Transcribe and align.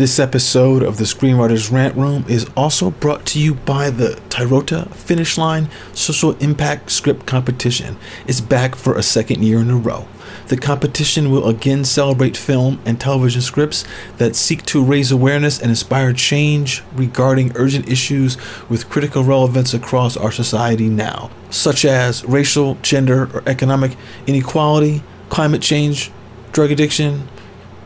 This 0.00 0.18
episode 0.18 0.82
of 0.82 0.96
the 0.96 1.04
Screenwriters 1.04 1.70
Rant 1.70 1.94
Room 1.94 2.24
is 2.26 2.48
also 2.56 2.90
brought 2.90 3.26
to 3.26 3.38
you 3.38 3.52
by 3.52 3.90
the 3.90 4.18
Tyrota 4.30 4.90
Finish 4.94 5.36
Line 5.36 5.68
Social 5.92 6.30
Impact 6.38 6.90
Script 6.90 7.26
Competition. 7.26 7.98
It's 8.26 8.40
back 8.40 8.76
for 8.76 8.96
a 8.96 9.02
second 9.02 9.44
year 9.44 9.58
in 9.58 9.68
a 9.68 9.76
row. 9.76 10.08
The 10.46 10.56
competition 10.56 11.30
will 11.30 11.46
again 11.46 11.84
celebrate 11.84 12.34
film 12.34 12.80
and 12.86 12.98
television 12.98 13.42
scripts 13.42 13.84
that 14.16 14.36
seek 14.36 14.64
to 14.72 14.82
raise 14.82 15.12
awareness 15.12 15.60
and 15.60 15.68
inspire 15.68 16.14
change 16.14 16.82
regarding 16.94 17.52
urgent 17.54 17.86
issues 17.86 18.38
with 18.70 18.88
critical 18.88 19.22
relevance 19.22 19.74
across 19.74 20.16
our 20.16 20.32
society 20.32 20.88
now, 20.88 21.30
such 21.50 21.84
as 21.84 22.24
racial, 22.24 22.76
gender, 22.76 23.28
or 23.34 23.42
economic 23.46 23.98
inequality, 24.26 25.02
climate 25.28 25.60
change, 25.60 26.10
drug 26.52 26.70
addiction, 26.70 27.28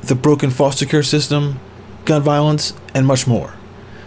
the 0.03 0.15
broken 0.15 0.51
foster 0.51 0.87
care 0.87 1.03
system, 1.03 1.59
gun 2.05 2.23
violence, 2.23 2.75
and 2.95 3.07
much 3.07 3.27
more. 3.27 3.55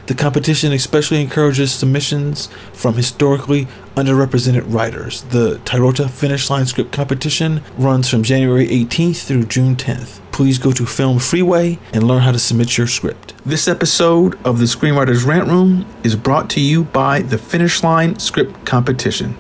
The 0.07 0.15
competition 0.15 0.71
especially 0.71 1.21
encourages 1.21 1.73
submissions 1.73 2.47
from 2.71 2.93
historically 2.93 3.67
underrepresented 3.95 4.63
writers. 4.73 5.23
The 5.23 5.59
Tyrota 5.65 6.09
Finish 6.09 6.49
Line 6.49 6.65
Script 6.65 6.93
Competition 6.93 7.61
runs 7.77 8.09
from 8.09 8.23
January 8.23 8.67
18th 8.67 9.25
through 9.25 9.43
June 9.43 9.75
10th. 9.75 10.21
Please 10.31 10.59
go 10.59 10.71
to 10.71 10.85
Film 10.85 11.19
Freeway 11.19 11.77
and 11.91 12.07
learn 12.07 12.21
how 12.21 12.31
to 12.31 12.39
submit 12.39 12.77
your 12.77 12.87
script. 12.87 13.33
This 13.45 13.67
episode 13.67 14.39
of 14.45 14.59
the 14.59 14.65
Screenwriters 14.65 15.25
Rant 15.25 15.49
Room 15.49 15.85
is 16.05 16.15
brought 16.15 16.49
to 16.51 16.61
you 16.61 16.85
by 16.85 17.21
the 17.21 17.37
Finish 17.37 17.83
Line 17.83 18.17
Script 18.17 18.65
Competition. 18.65 19.35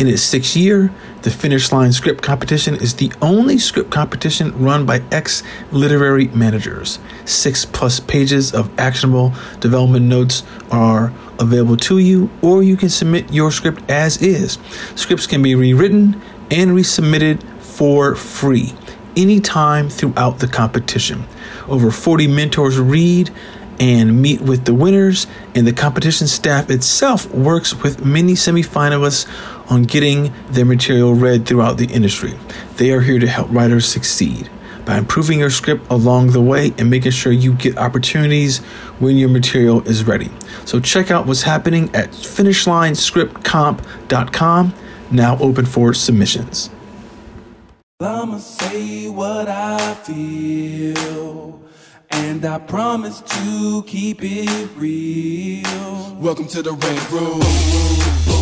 In 0.00 0.08
its 0.08 0.22
sixth 0.22 0.56
year, 0.56 0.92
the 1.22 1.30
Finish 1.30 1.70
Line 1.70 1.92
Script 1.92 2.20
Competition 2.20 2.74
is 2.74 2.94
the 2.94 3.12
only 3.22 3.58
script 3.58 3.90
competition 3.90 4.52
run 4.58 4.84
by 4.84 5.02
ex 5.12 5.42
literary 5.70 6.28
managers. 6.28 6.98
Six 7.24 7.64
plus 7.64 8.00
pages 8.00 8.52
of 8.52 8.70
actionable 8.78 9.32
development 9.60 10.06
notes 10.06 10.42
are 10.70 11.12
available 11.38 11.76
to 11.76 11.98
you, 11.98 12.28
or 12.42 12.62
you 12.62 12.76
can 12.76 12.88
submit 12.88 13.32
your 13.32 13.52
script 13.52 13.88
as 13.88 14.20
is. 14.20 14.58
Scripts 14.96 15.26
can 15.26 15.42
be 15.42 15.54
rewritten 15.54 16.20
and 16.50 16.72
resubmitted 16.72 17.42
for 17.60 18.14
free 18.16 18.74
anytime 19.16 19.88
throughout 19.88 20.40
the 20.40 20.48
competition. 20.48 21.24
Over 21.68 21.90
40 21.90 22.26
mentors 22.26 22.78
read 22.78 23.30
and 23.78 24.20
meet 24.20 24.40
with 24.40 24.64
the 24.64 24.74
winners, 24.74 25.26
and 25.54 25.66
the 25.66 25.72
competition 25.72 26.26
staff 26.26 26.70
itself 26.70 27.28
works 27.32 27.74
with 27.74 28.04
many 28.04 28.34
semifinalists 28.34 29.26
on 29.72 29.82
getting 29.84 30.32
their 30.50 30.66
material 30.66 31.14
read 31.14 31.46
throughout 31.46 31.78
the 31.78 31.86
industry. 31.86 32.34
They 32.76 32.92
are 32.92 33.00
here 33.00 33.18
to 33.18 33.26
help 33.26 33.50
writers 33.50 33.86
succeed 33.86 34.50
by 34.84 34.98
improving 34.98 35.38
your 35.38 35.48
script 35.48 35.90
along 35.90 36.32
the 36.32 36.42
way 36.42 36.74
and 36.76 36.90
making 36.90 37.12
sure 37.12 37.32
you 37.32 37.54
get 37.54 37.78
opportunities 37.78 38.58
when 38.98 39.16
your 39.16 39.30
material 39.30 39.80
is 39.88 40.04
ready. 40.04 40.30
So 40.66 40.78
check 40.78 41.10
out 41.10 41.26
what's 41.26 41.40
happening 41.40 41.84
at 41.94 42.10
finishlinescriptcomp.com, 42.10 44.74
now 45.10 45.38
open 45.38 45.64
for 45.64 45.94
submissions. 45.94 46.68
I'ma 47.98 48.36
say 48.38 49.08
what 49.08 49.48
I 49.48 49.94
feel, 49.94 51.62
and 52.10 52.44
I 52.44 52.58
promise 52.58 53.22
to 53.22 53.82
keep 53.86 54.18
it 54.20 54.68
real. 54.76 56.14
Welcome 56.16 56.46
to 56.48 56.60
the 56.60 56.72
Red 56.72 57.10
Room. 57.10 58.41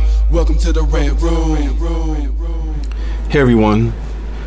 Welcome 0.31 0.57
to 0.59 0.71
the 0.71 0.83
Rant 0.83 1.21
Room. 1.21 1.57
Hey 3.29 3.39
everyone, 3.39 3.91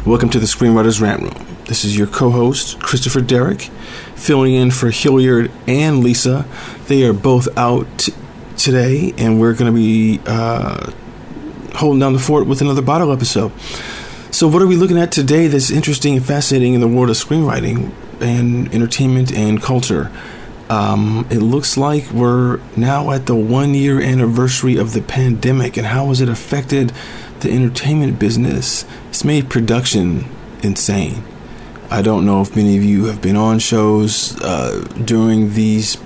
welcome 0.06 0.30
to 0.30 0.38
the 0.38 0.46
Screenwriters 0.46 0.98
Rant 0.98 1.20
Room. 1.20 1.46
This 1.66 1.84
is 1.84 1.94
your 1.94 2.06
co 2.06 2.30
host, 2.30 2.80
Christopher 2.80 3.20
Derrick, 3.20 3.60
filling 4.16 4.54
in 4.54 4.70
for 4.70 4.90
Hilliard 4.90 5.50
and 5.66 6.02
Lisa. 6.02 6.46
They 6.86 7.04
are 7.04 7.12
both 7.12 7.48
out 7.58 7.86
t- 7.98 8.14
today, 8.56 9.12
and 9.18 9.38
we're 9.38 9.52
going 9.52 9.70
to 9.70 9.78
be 9.78 10.20
uh, 10.26 10.90
holding 11.74 12.00
down 12.00 12.14
the 12.14 12.18
fort 12.18 12.46
with 12.46 12.62
another 12.62 12.80
bottle 12.80 13.12
episode. 13.12 13.52
So, 14.30 14.48
what 14.48 14.62
are 14.62 14.66
we 14.66 14.76
looking 14.76 14.96
at 14.98 15.12
today 15.12 15.48
that's 15.48 15.70
interesting 15.70 16.16
and 16.16 16.24
fascinating 16.24 16.72
in 16.72 16.80
the 16.80 16.88
world 16.88 17.10
of 17.10 17.16
screenwriting 17.16 17.92
and 18.22 18.72
entertainment 18.74 19.34
and 19.34 19.62
culture? 19.62 20.10
Um, 20.70 21.26
it 21.30 21.40
looks 21.40 21.76
like 21.76 22.10
we're 22.10 22.58
now 22.76 23.10
at 23.10 23.26
the 23.26 23.34
one 23.34 23.74
year 23.74 24.00
anniversary 24.00 24.76
of 24.76 24.92
the 24.92 25.02
pandemic, 25.02 25.76
and 25.76 25.86
how 25.86 26.08
has 26.08 26.20
it 26.20 26.28
affected 26.28 26.92
the 27.40 27.50
entertainment 27.50 28.18
business? 28.18 28.84
It's 29.10 29.24
made 29.24 29.50
production 29.50 30.26
insane. 30.62 31.22
I 31.90 32.02
don't 32.02 32.24
know 32.24 32.40
if 32.40 32.56
many 32.56 32.76
of 32.76 32.82
you 32.82 33.04
have 33.06 33.20
been 33.20 33.36
on 33.36 33.58
shows 33.58 34.40
uh, 34.40 34.80
during 35.04 35.52
these 35.52 35.96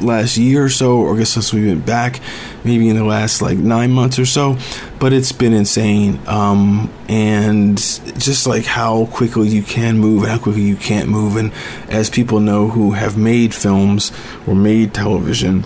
last 0.00 0.36
year 0.36 0.64
or 0.64 0.68
so, 0.68 0.98
or 0.98 1.14
I 1.14 1.18
guess 1.18 1.30
since 1.30 1.52
we 1.52 1.66
went 1.66 1.86
back, 1.86 2.20
maybe 2.64 2.88
in 2.88 2.96
the 2.96 3.04
last 3.04 3.42
like 3.42 3.58
nine 3.58 3.92
months 3.92 4.18
or 4.18 4.26
so. 4.26 4.56
But 4.98 5.12
it's 5.12 5.32
been 5.32 5.52
insane, 5.52 6.20
um, 6.26 6.92
and 7.08 7.76
just 7.76 8.46
like 8.46 8.64
how 8.64 9.06
quickly 9.06 9.48
you 9.48 9.62
can 9.62 9.98
move 9.98 10.22
and 10.22 10.32
how 10.32 10.38
quickly 10.38 10.62
you 10.62 10.76
can't 10.76 11.08
move. 11.08 11.36
And 11.36 11.52
as 11.88 12.10
people 12.10 12.40
know 12.40 12.68
who 12.68 12.92
have 12.92 13.16
made 13.16 13.54
films 13.54 14.12
or 14.46 14.54
made 14.54 14.94
television, 14.94 15.64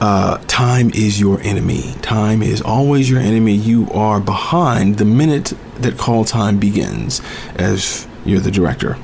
uh, 0.00 0.38
time 0.46 0.90
is 0.94 1.20
your 1.20 1.40
enemy. 1.40 1.94
Time 2.00 2.42
is 2.42 2.62
always 2.62 3.10
your 3.10 3.20
enemy. 3.20 3.54
You 3.54 3.90
are 3.92 4.20
behind 4.20 4.96
the 4.96 5.04
minute 5.04 5.52
that 5.76 5.98
call 5.98 6.24
time 6.24 6.58
begins, 6.58 7.20
as 7.56 8.06
you're 8.24 8.40
the 8.40 8.50
director. 8.50 8.96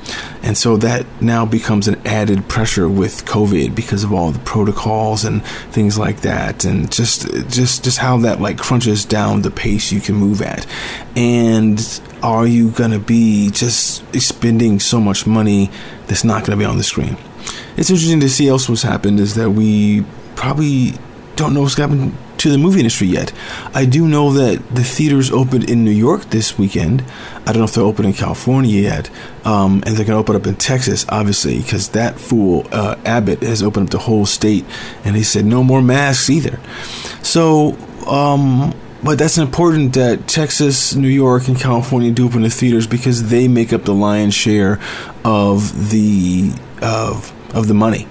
And 0.42 0.56
so 0.56 0.76
that 0.78 1.06
now 1.20 1.46
becomes 1.46 1.88
an 1.88 2.00
added 2.06 2.48
pressure 2.48 2.88
with 2.88 3.24
COVID 3.24 3.74
because 3.74 4.04
of 4.04 4.12
all 4.12 4.30
the 4.30 4.38
protocols 4.40 5.24
and 5.24 5.44
things 5.72 5.98
like 5.98 6.20
that 6.20 6.64
and 6.64 6.90
just 6.92 7.28
just 7.48 7.84
just 7.84 7.98
how 7.98 8.18
that 8.18 8.40
like 8.40 8.58
crunches 8.58 9.04
down 9.04 9.42
the 9.42 9.50
pace 9.50 9.92
you 9.92 10.00
can 10.00 10.14
move 10.14 10.42
at. 10.42 10.66
And 11.16 11.80
are 12.22 12.46
you 12.46 12.70
going 12.70 12.90
to 12.90 12.98
be 12.98 13.50
just 13.50 14.04
spending 14.20 14.80
so 14.80 15.00
much 15.00 15.26
money 15.26 15.70
that's 16.06 16.24
not 16.24 16.44
going 16.44 16.58
to 16.58 16.62
be 16.62 16.64
on 16.64 16.76
the 16.76 16.84
screen? 16.84 17.16
It's 17.76 17.90
interesting 17.90 18.20
to 18.20 18.28
see 18.28 18.48
else 18.48 18.68
what's 18.68 18.82
happened 18.82 19.20
is 19.20 19.34
that 19.34 19.50
we 19.50 20.04
probably 20.34 20.94
don't 21.36 21.54
know 21.54 21.62
what's 21.62 21.76
happened 21.76 22.16
to 22.38 22.50
the 22.50 22.58
movie 22.58 22.80
industry 22.80 23.08
yet. 23.08 23.32
I 23.74 23.84
do 23.84 24.06
know 24.06 24.32
that 24.32 24.74
the 24.74 24.84
theaters 24.84 25.30
opened 25.30 25.70
in 25.70 25.84
New 25.84 25.90
York 25.90 26.30
this 26.30 26.58
weekend. 26.58 27.04
I 27.46 27.52
don't 27.52 27.58
know 27.58 27.64
if 27.64 27.74
they're 27.74 27.84
open 27.84 28.04
in 28.04 28.12
California 28.12 28.82
yet, 28.82 29.10
um, 29.44 29.82
and 29.86 29.96
they're 29.96 30.04
going 30.04 30.16
to 30.16 30.16
open 30.16 30.36
up 30.36 30.46
in 30.46 30.56
Texas, 30.56 31.06
obviously, 31.08 31.58
because 31.58 31.90
that 31.90 32.18
fool 32.18 32.66
uh, 32.72 32.96
Abbott 33.04 33.42
has 33.42 33.62
opened 33.62 33.86
up 33.86 33.90
the 33.90 33.98
whole 33.98 34.26
state, 34.26 34.64
and 35.04 35.16
he 35.16 35.22
said 35.22 35.44
no 35.44 35.62
more 35.62 35.82
masks 35.82 36.30
either. 36.30 36.58
So, 37.22 37.76
um, 38.06 38.74
but 39.02 39.18
that's 39.18 39.38
important 39.38 39.94
that 39.94 40.26
Texas, 40.26 40.94
New 40.94 41.08
York, 41.08 41.48
and 41.48 41.58
California 41.58 42.10
do 42.10 42.26
open 42.26 42.42
the 42.42 42.50
theaters 42.50 42.86
because 42.86 43.28
they 43.28 43.46
make 43.46 43.72
up 43.72 43.84
the 43.84 43.94
lion's 43.94 44.34
share 44.34 44.80
of 45.24 45.90
the 45.90 46.52
of 46.82 47.32
of 47.54 47.68
the 47.68 47.74
money. 47.74 48.08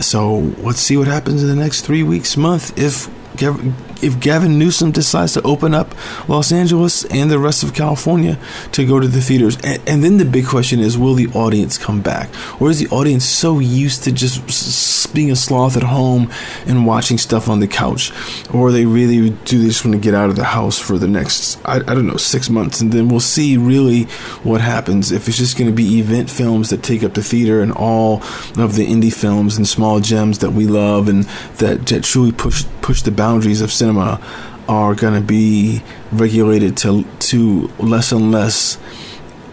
So 0.00 0.38
let's 0.58 0.80
see 0.80 0.96
what 0.96 1.08
happens 1.08 1.42
in 1.42 1.48
the 1.48 1.56
next 1.56 1.82
three 1.82 2.02
weeks, 2.02 2.36
month 2.36 2.78
if 2.78 3.08
give 3.38 3.87
if 4.02 4.20
Gavin 4.20 4.58
Newsom 4.58 4.92
decides 4.92 5.34
to 5.34 5.42
open 5.42 5.74
up 5.74 5.94
Los 6.28 6.52
Angeles 6.52 7.04
and 7.06 7.30
the 7.30 7.38
rest 7.38 7.62
of 7.62 7.74
California 7.74 8.38
to 8.72 8.86
go 8.86 9.00
to 9.00 9.08
the 9.08 9.20
theaters. 9.20 9.56
And, 9.62 9.82
and, 9.88 10.04
then 10.04 10.18
the 10.18 10.24
big 10.24 10.46
question 10.46 10.78
is 10.80 10.96
will 10.96 11.14
the 11.14 11.26
audience 11.28 11.76
come 11.78 12.00
back? 12.00 12.30
Or 12.60 12.70
is 12.70 12.78
the 12.78 12.88
audience 12.88 13.24
so 13.24 13.58
used 13.58 14.04
to 14.04 14.12
just 14.12 15.12
being 15.14 15.30
a 15.30 15.36
sloth 15.36 15.76
at 15.76 15.82
home 15.82 16.30
and 16.66 16.86
watching 16.86 17.18
stuff 17.18 17.48
on 17.48 17.60
the 17.60 17.66
couch? 17.66 18.12
Or 18.52 18.70
they 18.70 18.86
really 18.86 19.30
do 19.30 19.58
they 19.60 19.68
just 19.68 19.84
want 19.84 19.94
to 19.94 20.00
get 20.00 20.14
out 20.14 20.30
of 20.30 20.36
the 20.36 20.44
house 20.44 20.78
for 20.78 20.98
the 20.98 21.08
next, 21.08 21.58
I, 21.64 21.76
I 21.76 21.94
don't 21.94 22.06
know, 22.06 22.16
six 22.16 22.48
months? 22.48 22.80
And 22.80 22.92
then 22.92 23.08
we'll 23.08 23.20
see 23.20 23.56
really 23.56 24.04
what 24.44 24.60
happens 24.60 25.10
if 25.12 25.28
it's 25.28 25.38
just 25.38 25.58
going 25.58 25.70
to 25.70 25.76
be 25.76 25.98
event 25.98 26.30
films 26.30 26.70
that 26.70 26.82
take 26.82 27.02
up 27.02 27.14
the 27.14 27.22
theater 27.22 27.60
and 27.60 27.72
all 27.72 28.22
of 28.56 28.76
the 28.76 28.86
indie 28.86 29.12
films 29.12 29.56
and 29.56 29.66
small 29.66 30.00
gems 30.00 30.38
that 30.38 30.50
we 30.50 30.66
love 30.66 31.08
and 31.08 31.24
that, 31.56 31.86
that 31.86 32.04
truly 32.04 32.32
push, 32.32 32.64
push 32.80 33.02
the 33.02 33.10
boundaries 33.10 33.60
of 33.60 33.72
cinema 33.72 33.87
are 33.96 34.94
going 34.94 35.14
to 35.14 35.26
be 35.26 35.82
regulated 36.12 36.76
to 36.78 37.04
to 37.20 37.68
less 37.78 38.12
and 38.12 38.30
less 38.30 38.78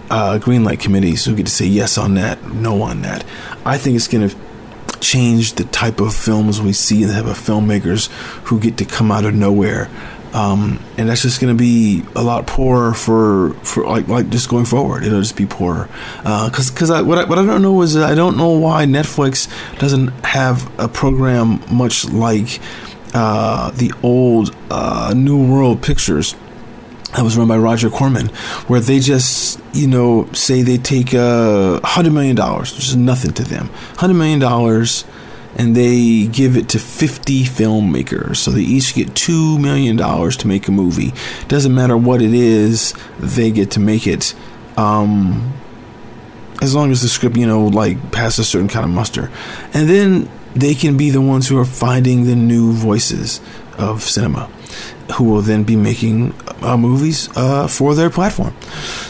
uh, 0.10 0.38
green 0.38 0.64
light 0.64 0.80
committees 0.80 1.26
who 1.26 1.36
get 1.36 1.46
to 1.46 1.52
say 1.52 1.66
yes 1.66 1.98
on 1.98 2.16
that, 2.16 2.44
no 2.54 2.82
on 2.82 3.02
that. 3.02 3.24
I 3.66 3.78
think 3.78 3.96
it's 3.96 4.08
going 4.08 4.30
to 4.30 4.36
change 5.00 5.54
the 5.54 5.64
type 5.66 6.00
of 6.00 6.14
films 6.14 6.62
we 6.62 6.74
see, 6.74 7.04
and 7.04 7.12
the 7.12 7.34
filmmakers 7.34 8.08
who 8.46 8.60
get 8.60 8.78
to 8.78 8.86
come 8.86 9.12
out 9.12 9.26
of 9.26 9.34
nowhere. 9.34 9.90
Um, 10.34 10.84
and 10.98 11.08
that's 11.08 11.22
just 11.22 11.40
going 11.40 11.56
to 11.56 11.58
be 11.58 12.04
a 12.14 12.22
lot 12.22 12.46
poorer 12.46 12.94
for, 12.94 13.54
for 13.64 13.86
like 13.86 14.10
like 14.10 14.30
just 14.30 14.50
going 14.50 14.66
forward. 14.66 15.06
It'll 15.06 15.22
just 15.22 15.38
be 15.38 15.46
poorer 15.46 15.88
because 16.18 16.70
uh, 16.70 16.74
because 16.74 16.92
I, 16.92 17.02
what 17.02 17.18
I, 17.18 17.24
what 17.24 17.40
I 17.40 17.46
don't 17.46 17.62
know 17.62 17.82
is 17.82 17.96
I 17.96 18.16
don't 18.16 18.36
know 18.36 18.50
why 18.50 18.86
Netflix 18.86 19.48
doesn't 19.80 20.10
have 20.26 20.70
a 20.78 20.90
program 20.90 21.64
much 21.74 22.04
like 22.06 22.60
uh, 23.16 23.72
the 23.72 23.94
old 24.04 24.54
uh, 24.70 25.14
New 25.16 25.50
World 25.50 25.82
Pictures 25.82 26.36
that 27.14 27.24
was 27.24 27.38
run 27.38 27.48
by 27.48 27.58
Roger 27.58 27.90
Corman, 27.90 28.28
where 28.68 28.82
they 28.82 29.00
just, 29.00 29.60
you 29.72 29.88
know, 29.88 30.30
say 30.34 30.62
they 30.62 30.78
take 30.78 31.14
a 31.14 31.80
uh, 31.82 31.88
hundred 31.88 32.12
million 32.12 32.36
dollars, 32.36 32.76
which 32.76 32.90
is 32.90 32.96
nothing 32.98 33.32
to 33.34 33.44
them, 33.44 33.70
hundred 33.96 34.16
million 34.16 34.40
dollars, 34.40 35.06
and 35.58 35.78
they 35.78 36.28
give 36.28 36.58
it 36.58 36.68
to 36.70 36.80
fifty 36.80 37.46
filmmakers. 37.46 38.36
So 38.36 38.52
they 38.52 38.62
each 38.62 38.94
get 38.94 39.16
two 39.16 39.58
million 39.60 39.96
dollars 39.96 40.36
to 40.38 40.48
make 40.48 40.68
a 40.68 40.72
movie. 40.72 41.14
Doesn't 41.48 41.74
matter 41.74 41.96
what 41.96 42.22
it 42.22 42.34
is, 42.34 42.94
they 43.18 43.50
get 43.50 43.72
to 43.72 43.80
make 43.80 44.08
it. 44.08 44.36
Um, 44.76 45.54
as 46.62 46.76
long 46.76 46.92
as 46.92 47.02
the 47.02 47.08
script, 47.08 47.38
you 47.38 47.48
know, 47.48 47.68
like 47.68 48.12
passes 48.12 48.40
a 48.40 48.44
certain 48.44 48.68
kind 48.68 48.84
of 48.84 48.92
muster, 48.92 49.32
and 49.74 49.88
then 49.88 50.30
they 50.56 50.74
can 50.74 50.98
be 50.98 51.10
the 51.10 51.22
ones 51.22 51.48
who 51.48 51.58
are 51.58 51.66
finding 51.66 52.26
the 52.26 52.36
new 52.36 52.72
voices 52.72 53.42
of 53.78 54.02
cinema 54.02 54.50
who 55.14 55.26
will 55.26 55.42
then 55.42 55.64
be 55.64 55.76
making 55.76 56.34
uh, 56.62 56.78
movies 56.78 57.30
uh, 57.36 57.68
for 57.68 57.94
their 57.94 58.10
platform. 58.10 58.56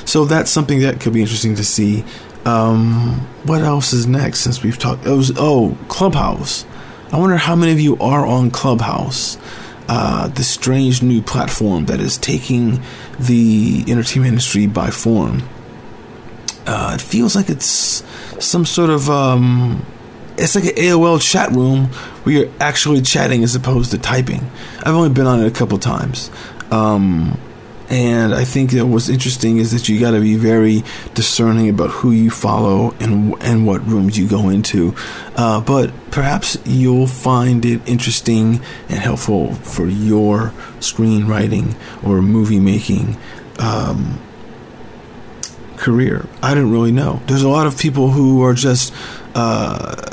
So 0.06 0.26
that's 0.26 0.52
something 0.52 0.82
that 0.82 1.00
could 1.00 1.14
be 1.14 1.22
interesting 1.22 1.56
to 1.56 1.64
see. 1.64 2.04
Um, 2.46 3.28
what 3.44 3.62
else 3.62 3.94
is 3.94 4.06
next? 4.06 4.42
Since 4.42 4.62
we've 4.62 4.78
talked, 4.78 5.06
was 5.06 5.32
oh 5.38 5.78
Clubhouse. 5.88 6.66
I 7.12 7.20
wonder 7.20 7.38
how 7.38 7.56
many 7.56 7.72
of 7.72 7.80
you 7.80 7.98
are 8.00 8.26
on 8.26 8.52
Clubhouse, 8.52 9.38
uh, 9.88 10.28
the 10.28 10.44
strange 10.44 11.02
new 11.02 11.22
platform 11.22 11.86
that 11.86 12.00
is 12.00 12.18
taking 12.18 12.82
the 13.20 13.86
entertainment 13.88 14.34
industry 14.34 14.68
by 14.68 14.90
form. 14.90 15.44
Uh, 16.68 16.94
it 16.96 17.02
feels 17.02 17.36
like 17.36 17.50
it's 17.50 18.04
some 18.40 18.66
sort 18.66 18.90
of 18.90 19.10
um, 19.10 19.86
it's 20.38 20.56
like 20.56 20.66
an 20.66 20.76
AOL 20.76 21.22
chat 21.22 21.52
room 21.52 21.86
where 22.24 22.36
you're 22.36 22.52
actually 22.60 23.02
chatting 23.02 23.44
as 23.44 23.56
opposed 23.56 23.92
to 23.92 23.98
typing. 23.98 24.50
I've 24.80 24.96
only 24.96 25.10
been 25.10 25.28
on 25.28 25.42
it 25.42 25.48
a 25.48 25.52
couple 25.52 25.78
times. 25.78 26.30
Um, 26.72 27.38
and 27.90 28.34
I 28.34 28.46
think 28.46 28.72
that 28.72 28.86
what's 28.86 29.10
interesting 29.10 29.58
is 29.58 29.72
that 29.72 29.88
you 29.88 30.00
got 30.00 30.12
to 30.12 30.22
be 30.22 30.36
very 30.36 30.84
discerning 31.14 31.70
about 31.70 31.92
who 31.92 32.12
you 32.12 32.32
follow 32.32 32.96
and 33.00 33.36
and 33.44 33.68
what 33.68 33.86
rooms 33.86 34.18
you 34.18 34.28
go 34.28 34.50
into. 34.50 34.96
Uh, 35.36 35.62
but 35.62 35.92
perhaps 36.10 36.58
you'll 36.66 37.08
find 37.08 37.64
it 37.64 37.88
interesting 37.88 38.60
and 38.90 39.00
helpful 39.00 39.54
for 39.56 39.86
your 39.86 40.52
screenwriting 40.80 41.76
or 42.04 42.22
movie 42.22 42.60
making 42.60 43.18
um, 43.60 44.20
career. 45.78 46.26
I 46.42 46.56
don't 46.56 46.72
really 46.72 46.92
know. 46.92 47.22
There's 47.28 47.44
a 47.44 47.50
lot 47.50 47.68
of 47.68 47.78
people 47.78 48.10
who 48.10 48.44
are 48.44 48.54
just. 48.54 48.94
Uh, 49.36 50.12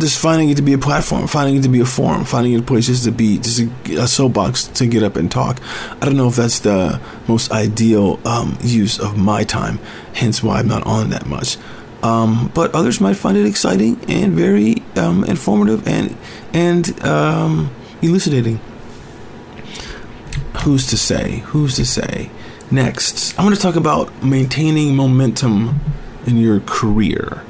just 0.00 0.18
finding 0.18 0.50
it 0.50 0.56
to 0.56 0.62
be 0.62 0.72
a 0.72 0.78
platform, 0.78 1.26
finding 1.26 1.56
it 1.56 1.62
to 1.62 1.68
be 1.68 1.80
a 1.80 1.84
forum, 1.84 2.24
finding 2.24 2.52
it 2.54 2.66
places 2.66 3.04
to 3.04 3.12
be 3.12 3.38
just 3.38 3.60
a, 3.60 4.02
a 4.02 4.08
soapbox 4.08 4.64
to 4.64 4.86
get 4.86 5.02
up 5.02 5.16
and 5.16 5.30
talk. 5.30 5.60
I 6.00 6.06
don't 6.06 6.16
know 6.16 6.28
if 6.28 6.36
that's 6.36 6.60
the 6.60 7.00
most 7.28 7.52
ideal 7.52 8.18
um, 8.26 8.58
use 8.62 8.98
of 8.98 9.16
my 9.16 9.44
time, 9.44 9.78
hence 10.14 10.42
why 10.42 10.58
I'm 10.58 10.68
not 10.68 10.86
on 10.86 11.10
that 11.10 11.26
much. 11.26 11.56
Um, 12.02 12.50
but 12.54 12.74
others 12.74 13.00
might 13.00 13.16
find 13.16 13.36
it 13.36 13.46
exciting 13.46 14.00
and 14.08 14.32
very 14.32 14.82
um, 14.96 15.22
informative 15.24 15.86
and 15.86 16.16
and 16.54 17.04
um, 17.04 17.70
elucidating. 18.02 18.58
Who's 20.62 20.86
to 20.88 20.96
say? 20.96 21.38
Who's 21.46 21.76
to 21.76 21.84
say? 21.84 22.30
Next, 22.70 23.38
I 23.38 23.42
want 23.42 23.54
to 23.54 23.60
talk 23.60 23.76
about 23.76 24.22
maintaining 24.22 24.94
momentum 24.94 25.80
in 26.26 26.36
your 26.36 26.60
career, 26.60 27.42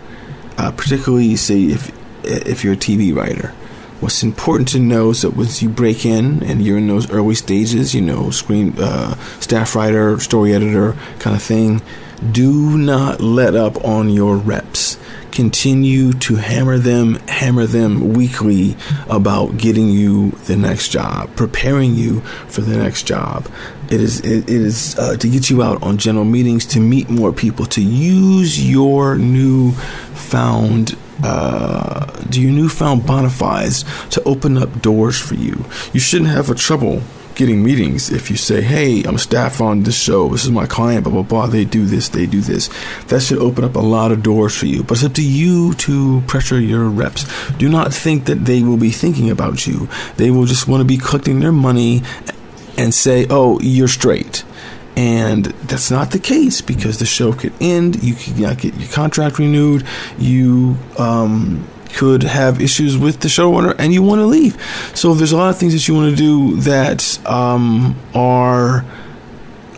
uh, 0.57 0.73
particularly 0.73 1.37
say 1.37 1.65
if 1.65 1.93
if 2.31 2.65
you're 2.65 2.75
a 2.75 2.77
TV 2.77 3.15
writer. 3.15 3.55
What's 4.01 4.23
important 4.23 4.69
to 4.69 4.79
know 4.79 5.11
is 5.11 5.23
that 5.23 5.37
once 5.37 5.61
you 5.61 5.69
break 5.69 6.07
in 6.07 6.43
and 6.43 6.65
you're 6.65 6.79
in 6.79 6.87
those 6.87 7.11
early 7.11 7.35
stages, 7.35 7.95
you 7.95 8.01
know, 8.01 8.31
screen 8.31 8.75
uh, 8.79 9.15
staff 9.41 9.77
writer, 9.77 10.19
story 10.19 10.55
editor 10.55 10.97
kind 11.19 11.37
of 11.37 11.43
thing, 11.43 11.83
do 12.33 12.79
not 12.79 13.21
let 13.21 13.55
up 13.55 13.85
on 13.85 14.09
your 14.09 14.37
reps. 14.37 14.99
Continue 15.33 16.13
to 16.15 16.37
hammer 16.37 16.79
them, 16.79 17.15
hammer 17.29 17.67
them 17.67 18.15
weekly 18.15 18.77
about 19.09 19.57
getting 19.57 19.91
you 19.91 20.31
the 20.47 20.57
next 20.57 20.89
job, 20.89 21.35
preparing 21.37 21.95
you 21.95 22.21
for 22.49 22.63
the 22.63 22.77
next 22.77 23.07
job. 23.07 23.49
It 23.91 24.01
is 24.01 24.21
it, 24.21 24.49
is 24.49 24.99
uh, 24.99 25.17
to 25.17 25.29
get 25.29 25.49
you 25.49 25.63
out 25.63 25.83
on 25.83 25.99
general 25.99 26.25
meetings, 26.25 26.67
to 26.67 26.81
meet 26.81 27.09
more 27.09 27.33
people, 27.33 27.65
to 27.67 27.83
use 27.83 28.69
your 28.69 29.17
new 29.17 29.73
found 30.31 30.97
uh, 31.23 32.07
do 32.31 32.41
your 32.41 32.53
newfound 32.53 33.07
bona 33.07 33.29
fides 33.29 33.85
to 34.11 34.23
open 34.25 34.57
up 34.57 34.81
doors 34.81 35.19
for 35.19 35.35
you. 35.35 35.65
You 35.93 36.01
shouldn't 36.01 36.31
have 36.31 36.49
a 36.49 36.55
trouble 36.55 37.03
getting 37.35 37.63
meetings 37.63 38.11
if 38.11 38.31
you 38.31 38.37
say, 38.37 38.61
"Hey, 38.61 39.03
I'm 39.05 39.19
staff 39.19 39.61
on 39.61 39.83
this 39.83 39.99
show. 39.99 40.29
This 40.29 40.45
is 40.45 40.51
my 40.51 40.67
client. 40.67 41.05
Blah 41.05 41.13
blah 41.13 41.23
blah. 41.23 41.47
They 41.47 41.65
do 41.65 41.85
this. 41.85 42.09
They 42.09 42.27
do 42.27 42.41
this." 42.41 42.71
That 43.09 43.23
should 43.23 43.39
open 43.39 43.65
up 43.65 43.77
a 43.77 43.81
lot 43.81 44.13
of 44.13 44.23
doors 44.23 44.55
for 44.55 44.67
you. 44.67 44.83
But 44.83 44.99
it's 44.99 45.05
up 45.05 45.15
to 45.15 45.23
you 45.23 45.75
to 45.75 46.23
pressure 46.27 46.61
your 46.61 46.89
reps. 46.89 47.25
Do 47.59 47.69
not 47.69 47.93
think 47.93 48.27
that 48.27 48.45
they 48.45 48.63
will 48.63 48.77
be 48.77 48.91
thinking 48.91 49.31
about 49.31 49.67
you. 49.67 49.89
They 50.17 50.31
will 50.31 50.47
just 50.47 50.69
want 50.69 50.81
to 50.81 50.85
be 50.85 50.99
collecting 50.99 51.41
their 51.41 51.53
money 51.53 52.03
and 52.77 52.95
say, 52.95 53.27
"Oh, 53.31 53.59
you're 53.61 53.89
straight." 53.89 54.45
And 54.97 55.47
that's 55.47 55.91
not 55.91 56.11
the 56.11 56.19
case 56.19 56.61
because 56.61 56.99
the 56.99 57.07
show 57.07 57.33
could 57.33 57.53
end. 57.61 58.03
You 58.03 58.15
could 58.15 58.39
not 58.39 58.59
get 58.59 58.75
your 58.75 58.91
contract 58.91 59.39
renewed. 59.39 59.87
You 60.19 60.77
um, 60.99 61.67
could 61.95 62.23
have 62.23 62.61
issues 62.61 62.97
with 62.99 63.21
the 63.21 63.29
showrunner, 63.29 63.75
and 63.79 63.93
you 63.93 64.03
want 64.03 64.21
to 64.21 64.27
leave. 64.27 64.61
So 64.95 65.15
there's 65.15 65.33
a 65.33 65.37
lot 65.37 65.51
of 65.51 65.59
things 65.59 65.73
that 65.73 65.87
you 65.89 65.95
want 65.95 66.11
to 66.11 66.17
do 66.17 66.57
that 66.63 67.25
um, 67.27 67.97
are 68.15 68.85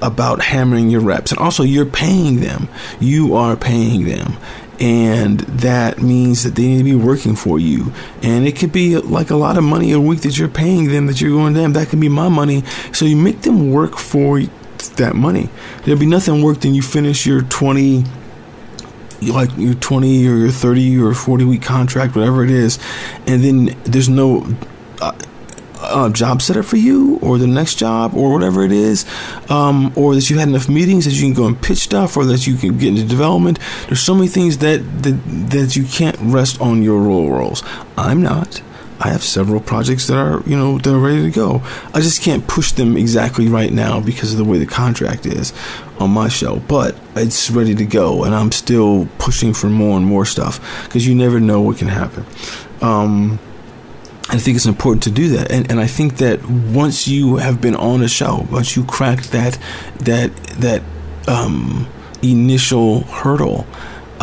about 0.01 0.43
hammering 0.43 0.91
your 0.91 1.01
reps, 1.01 1.31
and 1.31 1.39
also 1.39 1.63
you're 1.63 1.87
paying 1.87 2.41
them. 2.41 2.69
You 3.01 3.35
are 3.35 3.57
paying 3.57 4.05
them. 4.05 4.37
And 4.81 5.41
that 5.41 6.03
means 6.03 6.43
that 6.43 6.57
they 6.57 6.67
need 6.67 6.79
to 6.79 6.85
be 6.85 6.97
working 6.97 7.37
for 7.37 7.57
you. 7.57 7.93
And 8.21 8.49
it 8.49 8.57
could 8.57 8.73
be 8.73 8.97
like 8.97 9.31
a 9.31 9.37
lot 9.37 9.57
of 9.57 9.63
money 9.63 9.93
a 9.93 10.01
week 10.01 10.23
that 10.23 10.37
you're 10.37 10.49
paying 10.49 10.89
them 10.89 11.07
that 11.07 11.21
you're 11.21 11.31
going, 11.31 11.55
damn, 11.55 11.75
that 11.75 11.89
can 11.89 12.01
be 12.01 12.09
my 12.09 12.29
money. 12.29 12.65
So 12.93 13.05
you 13.05 13.15
make 13.15 13.43
them 13.43 13.71
work 13.71 13.97
for 13.97 14.41
that 14.91 15.15
money. 15.15 15.49
There'll 15.85 16.01
be 16.01 16.07
nothing 16.07 16.43
worse 16.43 16.59
than 16.59 16.75
you 16.75 16.83
finish 16.83 17.27
your 17.27 17.43
20 17.43 18.05
like 19.23 19.57
your 19.57 19.75
20 19.75 20.27
or 20.27 20.37
your 20.37 20.51
30 20.51 20.99
or 20.99 21.15
40 21.15 21.45
week 21.45 21.63
contract 21.63 22.17
whatever 22.17 22.43
it 22.43 22.51
is 22.51 22.81
and 23.25 23.45
then 23.45 23.77
there's 23.85 24.09
no 24.09 24.45
uh, 25.01 25.17
uh, 25.79 26.09
job 26.11 26.43
set 26.43 26.57
up 26.57 26.65
for 26.65 26.77
you 26.77 27.19
or 27.23 27.39
the 27.39 27.47
next 27.47 27.77
job 27.77 28.15
or 28.15 28.33
whatever 28.33 28.65
it 28.65 28.73
is 28.73 29.05
um, 29.49 29.93
or 29.97 30.15
that 30.15 30.29
you 30.31 30.39
had 30.39 30.49
enough 30.49 30.69
meetings 30.69 31.05
that 31.05 31.13
you 31.13 31.23
can 31.23 31.35
go 31.35 31.47
and 31.47 31.61
pitch 31.61 31.79
stuff 31.79 32.17
or 32.17 32.25
that 32.25 32.47
you 32.47 32.57
can 32.57 32.77
get 32.79 32.89
into 32.89 33.05
development. 33.05 33.59
There's 33.87 34.01
so 34.01 34.15
many 34.15 34.29
things 34.29 34.59
that 34.59 34.81
that, 35.03 35.51
that 35.51 35.77
you 35.77 35.85
can't 35.85 36.17
rest 36.21 36.61
on 36.61 36.83
your 36.83 37.01
role 37.01 37.31
roles 37.31 37.63
i'm 37.97 38.23
not 38.23 38.63
I 39.05 39.09
have 39.09 39.25
several 39.25 39.61
projects 39.61 40.07
that 40.07 40.17
are, 40.17 40.43
you 40.49 40.57
know, 40.57 40.79
that 40.79 40.95
are 40.95 40.99
ready 40.99 41.23
to 41.23 41.31
go. 41.31 41.61
I 41.93 42.01
just 42.01 42.23
can't 42.23 42.47
push 42.47 42.71
them 42.71 42.97
exactly 42.97 43.49
right 43.49 43.73
now 43.73 44.01
because 44.01 44.31
of 44.33 44.39
the 44.39 44.45
way 44.45 44.59
the 44.59 44.67
contract 44.67 45.27
is 45.27 45.53
on 45.99 46.11
my 46.11 46.29
show, 46.29 46.61
but 46.69 46.97
it's 47.17 47.51
ready 47.51 47.75
to 47.75 47.85
go, 47.85 48.23
and 48.23 48.33
I'm 48.33 48.53
still 48.53 49.09
pushing 49.19 49.55
for 49.55 49.69
more 49.69 49.97
and 49.97 50.07
more 50.07 50.25
stuff 50.25 50.85
because 50.85 51.05
you 51.05 51.17
never 51.17 51.41
know 51.41 51.61
what 51.61 51.79
can 51.79 51.89
happen. 51.89 52.25
Um, 52.81 53.41
I 54.29 54.39
think 54.39 54.55
it's 54.57 54.67
important 54.67 55.03
to 55.03 55.11
do 55.11 55.31
that, 55.31 55.51
and 55.51 55.69
and 55.69 55.81
I 55.81 55.89
think 55.89 56.19
that 56.19 56.49
once 56.49 57.09
you 57.09 57.37
have 57.37 57.61
been 57.61 57.75
on 57.75 58.03
a 58.03 58.09
show, 58.09 58.47
once 58.53 58.77
you 58.77 58.85
cracked 58.85 59.33
that 59.33 59.59
that 59.99 60.35
that 60.61 60.83
um, 61.27 61.89
initial 62.23 63.01
hurdle, 63.03 63.67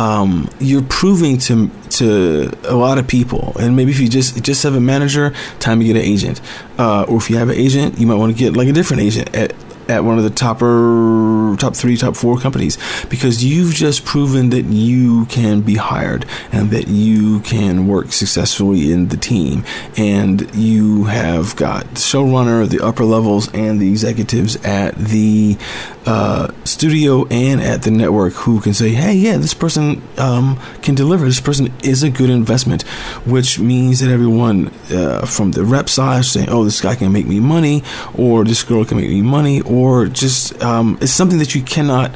um, 0.00 0.48
you're 0.58 0.82
proving 0.82 1.36
to 1.36 1.70
to 1.90 2.50
a 2.64 2.74
lot 2.74 2.96
of 2.98 3.06
people. 3.06 3.52
And 3.60 3.76
maybe 3.76 3.90
if 3.90 4.00
you 4.00 4.08
just 4.08 4.42
just 4.42 4.62
have 4.62 4.74
a 4.74 4.80
manager, 4.80 5.34
time 5.58 5.78
to 5.80 5.84
get 5.84 5.96
an 5.96 6.02
agent. 6.02 6.40
Uh, 6.78 7.02
or 7.02 7.18
if 7.18 7.28
you 7.28 7.36
have 7.36 7.50
an 7.50 7.56
agent, 7.56 7.98
you 7.98 8.06
might 8.06 8.14
want 8.14 8.32
to 8.32 8.38
get 8.38 8.56
like 8.56 8.68
a 8.68 8.72
different 8.72 9.02
agent. 9.02 9.34
at 9.36 9.54
one 9.98 10.18
of 10.18 10.24
the 10.24 10.30
topper, 10.30 11.56
top 11.58 11.74
three, 11.74 11.96
top 11.96 12.14
four 12.14 12.38
companies 12.38 12.78
because 13.08 13.44
you've 13.44 13.74
just 13.74 14.04
proven 14.04 14.50
that 14.50 14.66
you 14.66 15.26
can 15.26 15.60
be 15.60 15.74
hired 15.74 16.24
and 16.52 16.70
that 16.70 16.86
you 16.88 17.40
can 17.40 17.88
work 17.88 18.12
successfully 18.12 18.92
in 18.92 19.08
the 19.08 19.16
team. 19.16 19.64
And 19.96 20.54
you 20.54 21.04
have 21.04 21.56
got 21.56 21.82
the 21.88 22.00
showrunner, 22.00 22.68
the 22.68 22.80
upper 22.80 23.04
levels, 23.04 23.52
and 23.52 23.80
the 23.80 23.88
executives 23.90 24.56
at 24.64 24.96
the 24.96 25.58
uh, 26.06 26.48
studio 26.64 27.26
and 27.28 27.60
at 27.60 27.82
the 27.82 27.90
network 27.90 28.32
who 28.32 28.60
can 28.60 28.74
say, 28.74 28.90
hey, 28.90 29.14
yeah, 29.14 29.36
this 29.36 29.54
person 29.54 30.02
um, 30.18 30.58
can 30.82 30.94
deliver. 30.94 31.26
This 31.26 31.40
person 31.40 31.72
is 31.84 32.02
a 32.02 32.10
good 32.10 32.30
investment, 32.30 32.82
which 33.26 33.58
means 33.58 34.00
that 34.00 34.10
everyone 34.10 34.68
uh, 34.90 35.26
from 35.26 35.52
the 35.52 35.64
rep 35.64 35.88
side 35.88 36.24
saying, 36.24 36.48
oh, 36.48 36.64
this 36.64 36.80
guy 36.80 36.94
can 36.94 37.12
make 37.12 37.26
me 37.26 37.40
money, 37.40 37.82
or 38.16 38.44
this 38.44 38.62
girl 38.62 38.84
can 38.84 38.96
make 38.96 39.08
me 39.08 39.22
money, 39.22 39.60
or 39.62 39.79
just 40.08 40.60
um, 40.62 40.98
it's 41.00 41.12
something 41.12 41.38
that 41.38 41.54
you 41.54 41.62
cannot 41.62 42.14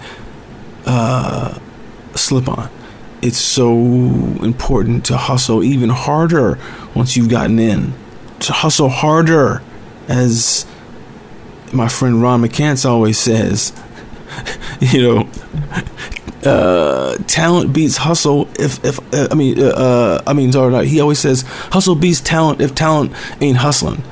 uh, 0.86 1.58
slip 2.14 2.48
on. 2.48 2.70
It's 3.22 3.38
so 3.38 3.72
important 4.42 5.06
to 5.06 5.16
hustle 5.16 5.64
even 5.64 5.88
harder 5.88 6.58
once 6.94 7.16
you've 7.16 7.30
gotten 7.30 7.58
in, 7.58 7.94
to 8.40 8.52
hustle 8.52 8.90
harder, 8.90 9.62
as 10.08 10.66
my 11.72 11.88
friend 11.88 12.20
Ron 12.20 12.42
McCants 12.42 12.84
always 12.84 13.18
says. 13.18 13.72
you 14.80 15.02
know, 15.02 15.30
uh, 16.44 17.16
talent 17.26 17.72
beats 17.72 17.96
hustle. 17.96 18.48
If 18.58 18.84
if 18.84 18.98
uh, 19.14 19.28
I 19.30 19.34
mean 19.34 19.60
uh, 19.60 19.68
uh 19.68 20.22
I 20.26 20.32
mean 20.32 20.52
sorry, 20.52 20.86
he 20.86 21.00
always 21.00 21.18
says 21.18 21.42
hustle 21.70 21.94
beats 21.94 22.20
talent 22.20 22.60
if 22.60 22.74
talent 22.74 23.12
ain't 23.40 23.58
hustling, 23.58 24.02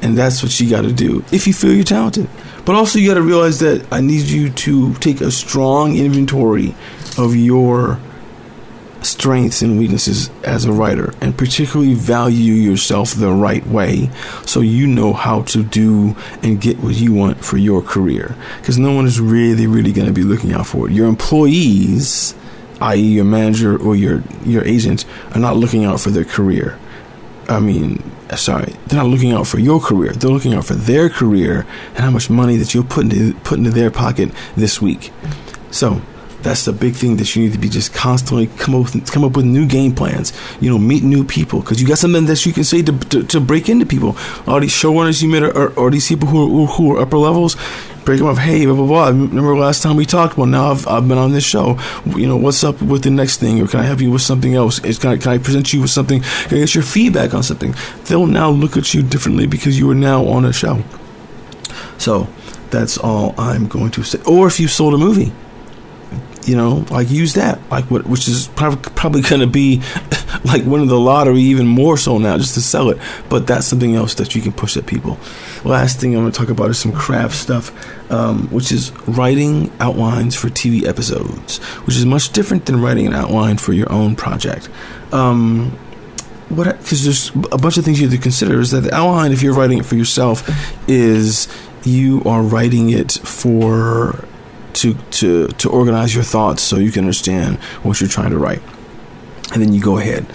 and 0.00 0.16
that's 0.16 0.42
what 0.42 0.58
you 0.58 0.70
got 0.70 0.82
to 0.82 0.92
do 0.92 1.24
if 1.32 1.46
you 1.46 1.52
feel 1.52 1.72
you're 1.72 1.84
talented. 1.84 2.28
But 2.64 2.76
also 2.76 2.98
you 2.98 3.08
got 3.08 3.14
to 3.14 3.22
realize 3.22 3.58
that 3.60 3.86
I 3.92 4.00
need 4.00 4.26
you 4.26 4.50
to 4.50 4.94
take 4.94 5.20
a 5.20 5.30
strong 5.30 5.96
inventory 5.96 6.74
of 7.18 7.34
your 7.34 7.98
strengths 9.02 9.62
and 9.62 9.78
weaknesses 9.78 10.30
as 10.44 10.64
a 10.64 10.72
writer 10.72 11.12
and 11.20 11.36
particularly 11.36 11.92
value 11.92 12.52
yourself 12.52 13.12
the 13.14 13.32
right 13.32 13.66
way 13.66 14.08
so 14.46 14.60
you 14.60 14.86
know 14.86 15.12
how 15.12 15.42
to 15.42 15.64
do 15.64 16.14
and 16.42 16.60
get 16.60 16.78
what 16.78 16.94
you 16.94 17.12
want 17.12 17.44
for 17.44 17.56
your 17.56 17.82
career. 17.82 18.36
Because 18.58 18.78
no 18.78 18.92
one 18.92 19.06
is 19.06 19.20
really 19.20 19.66
really 19.66 19.92
going 19.92 20.06
to 20.06 20.12
be 20.12 20.22
looking 20.22 20.52
out 20.52 20.66
for 20.66 20.88
it. 20.88 20.92
Your 20.92 21.08
employees 21.08 22.34
i.e. 22.80 23.00
your 23.00 23.24
manager 23.24 23.80
or 23.80 23.94
your 23.94 24.22
your 24.44 24.64
agent 24.64 25.04
are 25.34 25.40
not 25.40 25.56
looking 25.56 25.84
out 25.84 26.00
for 26.00 26.10
their 26.10 26.24
career. 26.24 26.78
I 27.48 27.60
mean 27.60 28.02
Uh, 28.32 28.36
sorry 28.36 28.72
they're 28.86 28.98
not 28.98 29.10
looking 29.10 29.32
out 29.32 29.46
for 29.46 29.58
your 29.58 29.78
career 29.78 30.10
they're 30.12 30.30
looking 30.30 30.54
out 30.54 30.64
for 30.64 30.72
their 30.74 31.10
career 31.10 31.66
and 31.88 31.98
how 31.98 32.10
much 32.10 32.30
money 32.30 32.56
that 32.56 32.72
you'll 32.72 32.82
put 32.82 33.04
into 33.04 33.34
put 33.40 33.58
into 33.58 33.70
their 33.70 33.90
pocket 33.90 34.30
this 34.56 34.80
week 34.80 35.12
so 35.70 36.00
that's 36.42 36.64
the 36.64 36.72
big 36.72 36.94
thing 36.94 37.16
that 37.16 37.36
you 37.36 37.42
need 37.42 37.52
to 37.52 37.58
be 37.58 37.68
just 37.68 37.94
constantly 37.94 38.46
come 38.58 38.74
up 38.74 38.94
with, 38.94 39.12
come 39.12 39.24
up 39.24 39.36
with 39.36 39.44
new 39.44 39.66
game 39.66 39.94
plans. 39.94 40.32
You 40.60 40.70
know, 40.70 40.78
meet 40.78 41.04
new 41.04 41.24
people 41.24 41.60
because 41.60 41.80
you 41.80 41.86
got 41.86 41.98
something 41.98 42.26
that 42.26 42.44
you 42.44 42.52
can 42.52 42.64
say 42.64 42.82
to, 42.82 42.98
to, 42.98 43.22
to, 43.22 43.40
break 43.40 43.68
into 43.68 43.86
people. 43.86 44.16
All 44.46 44.58
these 44.58 44.72
showrunners 44.72 45.22
you 45.22 45.28
met, 45.28 45.56
or 45.76 45.90
these 45.90 46.08
people 46.08 46.28
who 46.28 46.64
are, 46.64 46.66
who 46.66 46.96
are 46.96 47.02
upper 47.02 47.16
levels, 47.16 47.56
break 48.04 48.18
them 48.18 48.28
up. 48.28 48.38
Hey, 48.38 48.64
blah 48.66 48.74
blah 48.74 48.86
blah. 48.86 49.06
Remember 49.08 49.56
last 49.56 49.82
time 49.82 49.96
we 49.96 50.06
talked? 50.06 50.36
Well, 50.36 50.46
now 50.46 50.70
I've, 50.70 50.86
I've 50.86 51.08
been 51.08 51.18
on 51.18 51.32
this 51.32 51.44
show. 51.44 51.78
You 52.06 52.26
know, 52.26 52.36
what's 52.36 52.62
up 52.64 52.80
with 52.82 53.02
the 53.02 53.10
next 53.10 53.38
thing, 53.38 53.60
or 53.60 53.66
can 53.66 53.80
I 53.80 53.84
help 53.84 54.00
you 54.00 54.10
with 54.10 54.22
something 54.22 54.54
else? 54.54 54.84
Is, 54.84 54.98
can 54.98 55.10
I 55.10 55.16
can 55.16 55.32
I 55.32 55.38
present 55.38 55.72
you 55.72 55.80
with 55.80 55.90
something? 55.90 56.20
Can 56.20 56.58
I 56.58 56.60
get 56.60 56.74
your 56.74 56.84
feedback 56.84 57.34
on 57.34 57.42
something? 57.42 57.74
They'll 58.04 58.26
now 58.26 58.50
look 58.50 58.76
at 58.76 58.94
you 58.94 59.02
differently 59.02 59.46
because 59.46 59.78
you 59.78 59.90
are 59.90 59.94
now 59.94 60.26
on 60.26 60.44
a 60.44 60.52
show. 60.52 60.82
So 61.98 62.28
that's 62.70 62.98
all 62.98 63.34
I'm 63.38 63.68
going 63.68 63.90
to 63.92 64.02
say. 64.02 64.20
Or 64.26 64.46
if 64.46 64.58
you 64.58 64.68
sold 64.68 64.94
a 64.94 64.98
movie 64.98 65.32
you 66.46 66.56
know, 66.56 66.84
like 66.90 67.10
use 67.10 67.34
that, 67.34 67.60
like 67.70 67.90
what, 67.90 68.06
which 68.06 68.28
is 68.28 68.48
probably 68.48 68.90
probably 68.94 69.22
going 69.22 69.40
to 69.40 69.46
be 69.46 69.82
like 70.44 70.64
winning 70.64 70.88
the 70.88 70.98
lottery 70.98 71.40
even 71.40 71.66
more 71.66 71.96
so 71.96 72.18
now 72.18 72.36
just 72.36 72.54
to 72.54 72.60
sell 72.60 72.90
it. 72.90 72.98
But 73.28 73.46
that's 73.46 73.66
something 73.66 73.94
else 73.94 74.14
that 74.14 74.34
you 74.34 74.42
can 74.42 74.52
push 74.52 74.76
at 74.76 74.86
people. 74.86 75.18
Last 75.64 76.00
thing 76.00 76.14
I'm 76.14 76.22
going 76.22 76.32
to 76.32 76.38
talk 76.38 76.48
about 76.48 76.70
is 76.70 76.78
some 76.78 76.92
craft 76.92 77.34
stuff, 77.34 77.70
um, 78.10 78.48
which 78.48 78.72
is 78.72 78.90
writing 79.06 79.70
outlines 79.78 80.34
for 80.34 80.48
TV 80.48 80.84
episodes, 80.84 81.58
which 81.86 81.96
is 81.96 82.04
much 82.04 82.32
different 82.32 82.66
than 82.66 82.80
writing 82.80 83.06
an 83.06 83.14
outline 83.14 83.58
for 83.58 83.72
your 83.72 83.90
own 83.92 84.16
project. 84.16 84.68
Um, 85.12 85.78
what 86.48 86.78
because 86.78 87.04
there's 87.04 87.30
a 87.50 87.58
bunch 87.58 87.78
of 87.78 87.84
things 87.84 88.00
you 88.00 88.08
have 88.08 88.16
to 88.16 88.22
consider 88.22 88.60
is 88.60 88.70
that 88.72 88.80
the 88.80 88.94
outline 88.94 89.32
if 89.32 89.42
you're 89.42 89.54
writing 89.54 89.78
it 89.78 89.86
for 89.86 89.94
yourself 89.96 90.46
is 90.88 91.48
you 91.84 92.22
are 92.26 92.42
writing 92.42 92.90
it 92.90 93.12
for 93.12 94.24
to 94.74 94.94
to 95.10 95.48
to 95.48 95.70
organize 95.70 96.14
your 96.14 96.24
thoughts 96.24 96.62
so 96.62 96.76
you 96.76 96.90
can 96.90 97.04
understand 97.04 97.56
what 97.82 98.00
you're 98.00 98.08
trying 98.08 98.30
to 98.30 98.38
write 98.38 98.62
and 99.52 99.62
then 99.62 99.72
you 99.72 99.80
go 99.80 99.98
ahead 99.98 100.26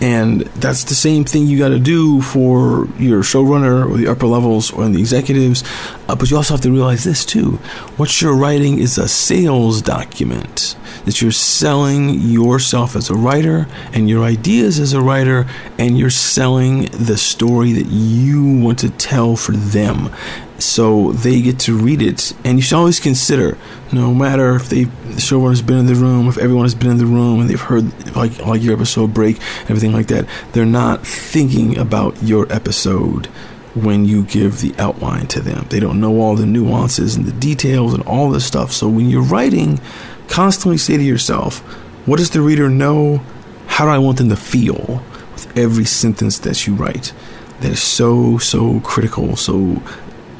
and 0.00 0.42
that's 0.42 0.84
the 0.84 0.94
same 0.94 1.24
thing 1.24 1.46
you 1.46 1.58
got 1.58 1.70
to 1.70 1.78
do 1.78 2.22
for 2.22 2.86
your 2.98 3.22
showrunner 3.22 3.90
or 3.90 3.96
the 3.96 4.06
upper 4.06 4.26
levels 4.26 4.70
or 4.70 4.88
the 4.88 5.00
executives. 5.00 5.64
Uh, 6.08 6.14
but 6.14 6.30
you 6.30 6.36
also 6.36 6.54
have 6.54 6.60
to 6.62 6.70
realize 6.70 7.04
this 7.04 7.24
too. 7.24 7.52
What 7.96 8.20
you're 8.20 8.36
writing 8.36 8.78
is 8.78 8.96
a 8.98 9.08
sales 9.08 9.82
document 9.82 10.76
that 11.04 11.20
you're 11.20 11.32
selling 11.32 12.20
yourself 12.20 12.94
as 12.94 13.10
a 13.10 13.14
writer 13.14 13.66
and 13.92 14.08
your 14.08 14.24
ideas 14.24 14.78
as 14.78 14.92
a 14.92 15.00
writer 15.00 15.46
and 15.78 15.98
you're 15.98 16.10
selling 16.10 16.82
the 16.86 17.16
story 17.16 17.72
that 17.72 17.86
you 17.86 18.58
want 18.58 18.78
to 18.80 18.90
tell 18.90 19.34
for 19.34 19.52
them 19.52 20.10
so 20.58 21.12
they 21.12 21.40
get 21.40 21.60
to 21.60 21.76
read 21.76 22.02
it. 22.02 22.32
And 22.44 22.58
you 22.58 22.62
should 22.62 22.76
always 22.76 23.00
consider 23.00 23.56
no 23.92 24.12
matter 24.12 24.56
if 24.56 24.68
they 24.68 24.84
the 24.84 25.20
showrunner's 25.20 25.62
been 25.62 25.78
in 25.78 25.86
the 25.86 25.94
room 25.94 26.28
if 26.28 26.36
everyone 26.36 26.64
has 26.64 26.74
been 26.74 26.90
in 26.90 26.98
the 26.98 27.06
room 27.06 27.40
and 27.40 27.48
they've 27.48 27.60
heard 27.60 28.14
like 28.14 28.38
like 28.44 28.62
your 28.62 28.74
episode 28.74 29.14
break 29.14 29.38
everything 29.62 29.92
like 29.92 30.08
that 30.08 30.28
they're 30.52 30.66
not 30.66 31.06
thinking 31.06 31.78
about 31.78 32.22
your 32.22 32.50
episode 32.52 33.26
when 33.74 34.04
you 34.04 34.24
give 34.24 34.60
the 34.60 34.74
outline 34.78 35.26
to 35.28 35.40
them. 35.40 35.64
They 35.70 35.78
don't 35.78 36.00
know 36.00 36.20
all 36.20 36.34
the 36.34 36.46
nuances 36.46 37.14
and 37.14 37.26
the 37.26 37.32
details 37.32 37.94
and 37.94 38.02
all 38.04 38.30
this 38.30 38.44
stuff. 38.44 38.72
So 38.72 38.88
when 38.88 39.08
you're 39.08 39.22
writing 39.22 39.80
constantly 40.28 40.76
say 40.76 40.96
to 40.96 41.02
yourself 41.02 41.60
what 42.06 42.18
does 42.18 42.30
the 42.30 42.40
reader 42.40 42.68
know? 42.68 43.22
How 43.66 43.84
do 43.84 43.90
i 43.90 43.98
want 43.98 44.18
them 44.18 44.28
to 44.30 44.36
feel 44.36 45.02
with 45.32 45.56
every 45.56 45.84
sentence 45.84 46.38
that 46.40 46.66
you 46.66 46.74
write? 46.74 47.12
That 47.60 47.72
is 47.72 47.82
so 47.82 48.38
so 48.38 48.80
critical 48.80 49.36
so 49.36 49.82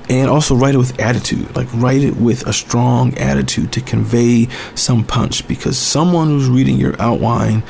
and 0.08 0.30
also 0.30 0.54
write 0.54 0.74
it 0.74 0.78
with 0.78 0.98
attitude 1.00 1.54
like 1.56 1.68
write 1.74 2.02
it 2.02 2.16
with 2.16 2.46
a 2.46 2.52
strong 2.52 3.16
attitude 3.18 3.72
to 3.72 3.80
convey 3.80 4.48
some 4.74 5.04
punch 5.04 5.46
because 5.46 5.78
someone 5.78 6.28
who's 6.28 6.48
reading 6.48 6.76
your 6.76 7.00
outline 7.00 7.62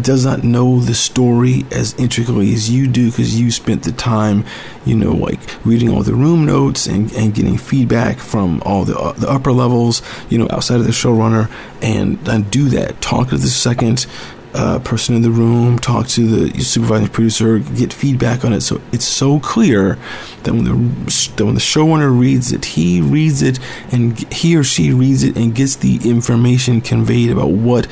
does 0.00 0.24
not 0.24 0.42
know 0.42 0.80
the 0.80 0.94
story 0.94 1.64
as 1.70 1.94
intricately 1.94 2.52
as 2.52 2.70
you 2.70 2.86
do 2.86 3.10
because 3.10 3.38
you 3.38 3.50
spent 3.50 3.84
the 3.84 3.92
time, 3.92 4.44
you 4.84 4.96
know, 4.96 5.12
like 5.12 5.38
reading 5.64 5.90
all 5.90 6.02
the 6.02 6.14
room 6.14 6.44
notes 6.44 6.86
and, 6.86 7.12
and 7.12 7.34
getting 7.34 7.56
feedback 7.56 8.18
from 8.18 8.60
all 8.64 8.84
the, 8.84 8.98
uh, 8.98 9.12
the 9.12 9.30
upper 9.30 9.52
levels, 9.52 10.02
you 10.28 10.38
know, 10.38 10.48
outside 10.50 10.80
of 10.80 10.84
the 10.84 10.90
showrunner, 10.90 11.50
and, 11.80 12.18
and 12.28 12.50
do 12.50 12.68
that. 12.70 13.00
Talk 13.00 13.28
to 13.28 13.36
the 13.36 13.48
second 13.48 14.06
uh, 14.54 14.78
person 14.78 15.14
in 15.14 15.22
the 15.22 15.30
room, 15.30 15.78
talk 15.78 16.06
to 16.08 16.26
the 16.26 16.60
supervising 16.62 17.08
producer, 17.08 17.58
get 17.58 17.92
feedback 17.92 18.44
on 18.44 18.52
it. 18.52 18.60
So 18.60 18.80
it's 18.92 19.04
so 19.04 19.40
clear 19.40 19.98
that 20.44 20.54
when 20.54 20.64
the 20.64 20.74
that 21.36 21.44
when 21.44 21.54
the 21.54 21.60
showrunner 21.60 22.16
reads 22.16 22.52
it, 22.52 22.64
he 22.64 23.00
reads 23.00 23.42
it 23.42 23.58
and 23.90 24.18
he 24.32 24.56
or 24.56 24.64
she 24.64 24.92
reads 24.92 25.24
it 25.24 25.36
and 25.36 25.54
gets 25.54 25.76
the 25.76 25.98
information 26.08 26.80
conveyed 26.80 27.30
about 27.30 27.50
what 27.50 27.86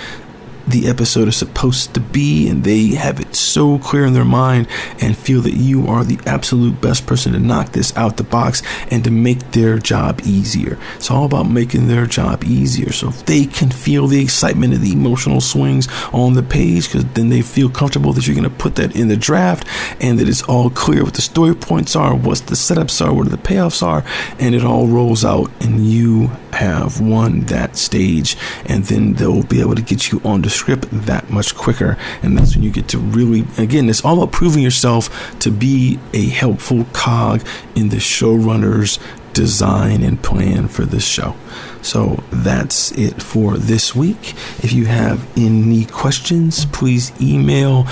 the 0.66 0.88
episode 0.88 1.28
is 1.28 1.36
supposed 1.36 1.94
to 1.94 2.00
be, 2.00 2.48
and 2.48 2.64
they 2.64 2.88
have 2.88 3.20
it 3.20 3.34
so 3.34 3.78
clear 3.78 4.04
in 4.04 4.12
their 4.12 4.24
mind 4.24 4.68
and 5.00 5.16
feel 5.16 5.40
that 5.42 5.54
you 5.54 5.86
are 5.86 6.04
the 6.04 6.18
absolute 6.26 6.80
best 6.80 7.06
person 7.06 7.32
to 7.32 7.38
knock 7.38 7.72
this 7.72 7.96
out 7.96 8.16
the 8.16 8.22
box 8.22 8.62
and 8.90 9.04
to 9.04 9.10
make 9.10 9.52
their 9.52 9.78
job 9.78 10.20
easier. 10.24 10.78
It's 10.96 11.10
all 11.10 11.24
about 11.24 11.48
making 11.48 11.88
their 11.88 12.06
job 12.06 12.44
easier. 12.44 12.92
So 12.92 13.08
if 13.08 13.24
they 13.26 13.44
can 13.44 13.70
feel 13.70 14.06
the 14.06 14.22
excitement 14.22 14.74
and 14.74 14.82
the 14.82 14.92
emotional 14.92 15.40
swings 15.40 15.88
on 16.12 16.34
the 16.34 16.42
page, 16.42 16.86
because 16.86 17.04
then 17.12 17.28
they 17.28 17.42
feel 17.42 17.68
comfortable 17.68 18.12
that 18.12 18.26
you're 18.26 18.36
going 18.36 18.44
to 18.44 18.50
put 18.50 18.76
that 18.76 18.94
in 18.96 19.08
the 19.08 19.16
draft 19.16 19.66
and 20.00 20.18
that 20.18 20.28
it's 20.28 20.42
all 20.42 20.70
clear 20.70 21.04
what 21.04 21.14
the 21.14 21.22
story 21.22 21.54
points 21.54 21.96
are, 21.96 22.14
what 22.14 22.38
the 22.38 22.54
setups 22.54 23.04
are, 23.04 23.12
what 23.12 23.30
the 23.30 23.36
payoffs 23.36 23.82
are, 23.82 24.04
and 24.38 24.54
it 24.54 24.64
all 24.64 24.86
rolls 24.86 25.24
out, 25.24 25.50
and 25.60 25.86
you 25.86 26.28
have 26.52 27.00
won 27.00 27.40
that 27.40 27.76
stage, 27.76 28.36
and 28.66 28.84
then 28.84 29.14
they'll 29.14 29.42
be 29.42 29.60
able 29.60 29.74
to 29.74 29.82
get 29.82 30.12
you 30.12 30.20
on 30.24 30.42
the 30.42 30.50
script 30.52 30.88
that 30.90 31.30
much 31.30 31.54
quicker. 31.54 31.96
And 32.22 32.36
that's 32.36 32.54
when 32.54 32.62
you 32.62 32.70
get 32.70 32.88
to 32.88 32.98
really, 32.98 33.44
again, 33.58 33.88
it's 33.88 34.04
all 34.04 34.22
about 34.22 34.32
proving 34.32 34.62
yourself 34.62 35.38
to 35.40 35.50
be 35.50 35.98
a 36.12 36.26
helpful 36.26 36.86
cog 36.92 37.46
in 37.74 37.88
the 37.88 37.96
showrunner's 37.96 38.98
design 39.32 40.02
and 40.02 40.22
plan 40.22 40.68
for 40.68 40.84
this 40.84 41.04
show. 41.04 41.34
So 41.80 42.22
that's 42.30 42.92
it 42.92 43.22
for 43.22 43.56
this 43.56 43.94
week. 43.94 44.34
If 44.62 44.72
you 44.72 44.86
have 44.86 45.26
any 45.36 45.84
questions, 45.84 46.66
please 46.66 47.12
email 47.20 47.86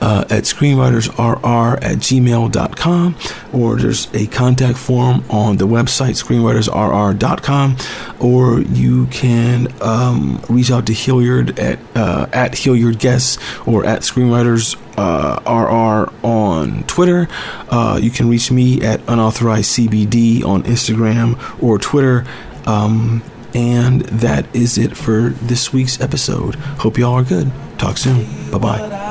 uh, 0.00 0.24
at 0.30 0.44
screenwritersrr 0.44 1.78
at 1.82 1.98
gmail.com, 1.98 3.16
or 3.52 3.76
there's 3.76 4.12
a 4.14 4.26
contact 4.26 4.78
form 4.78 5.24
on 5.30 5.56
the 5.56 5.66
website, 5.66 6.22
screenwritersrr.com, 6.22 7.76
or 8.20 8.60
you 8.60 9.06
can 9.06 9.68
um, 9.82 10.40
reach 10.48 10.70
out 10.70 10.86
to 10.86 10.92
Hilliard 10.92 11.58
at, 11.58 11.78
uh, 11.94 12.26
at 12.32 12.56
Hilliard 12.56 12.98
Guess 12.98 13.38
or 13.66 13.84
at 13.84 14.02
Screenwriters 14.02 14.76
uh, 14.96 15.40
RR 15.46 16.12
on 16.26 16.84
Twitter. 16.84 17.28
Uh, 17.68 17.98
you 18.02 18.10
can 18.10 18.28
reach 18.28 18.50
me 18.50 18.80
at 18.82 19.00
unauthorized 19.08 19.76
CBD 19.76 20.44
on 20.44 20.62
Instagram 20.64 21.62
or 21.62 21.78
Twitter. 21.78 22.24
Um, 22.66 23.22
and 23.54 24.02
that 24.02 24.54
is 24.54 24.76
it 24.76 24.96
for 24.96 25.30
this 25.30 25.72
week's 25.72 26.00
episode. 26.00 26.56
Hope 26.56 26.98
y'all 26.98 27.14
are 27.14 27.24
good. 27.24 27.50
Talk 27.78 27.96
soon. 27.96 28.50
Bye 28.50 28.58
bye. 28.58 29.05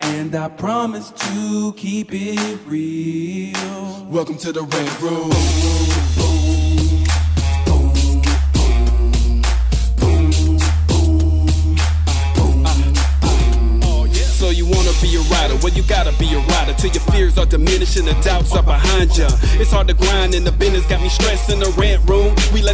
And 0.00 0.34
I 0.34 0.48
promise 0.48 1.10
to 1.10 1.72
keep 1.76 2.08
it 2.12 2.58
real. 2.66 4.06
Welcome 4.10 4.36
to 4.38 4.52
the 4.52 4.62
Red 4.62 5.02
Room. 5.02 5.32
you 14.52 14.66
wanna 14.66 14.92
be 15.00 15.16
a 15.16 15.20
rider, 15.32 15.56
well 15.62 15.72
you 15.72 15.82
gotta 15.84 16.12
be 16.18 16.28
a 16.34 16.38
rider 16.38 16.74
till 16.74 16.90
your 16.90 17.02
fears 17.10 17.38
are 17.38 17.46
diminishing, 17.46 18.04
the 18.04 18.12
doubts 18.22 18.54
are 18.54 18.62
behind 18.62 19.16
ya. 19.16 19.28
It's 19.58 19.70
hard 19.70 19.88
to 19.88 19.94
grind 19.94 20.34
and 20.34 20.46
the 20.46 20.52
business 20.52 20.86
got 20.86 21.00
me 21.00 21.08
stressed 21.08 21.50
in 21.50 21.58
the 21.58 21.70
Rant 21.70 22.08
Room. 22.08 22.21